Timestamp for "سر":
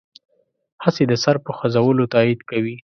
1.23-1.35